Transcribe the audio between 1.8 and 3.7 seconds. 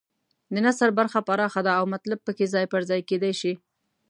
مطلب پکې ځای پر ځای کېدای شي.